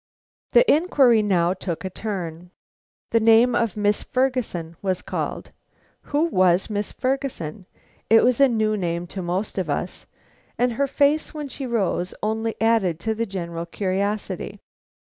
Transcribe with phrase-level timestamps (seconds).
[0.53, 2.49] The inquiry now took a turn.
[3.11, 5.51] The name of Miss Ferguson was called.
[6.05, 7.67] Who was Miss Ferguson?
[8.09, 10.07] It was a new name to most of us,
[10.57, 14.59] and her face when she rose only added to the general curiosity.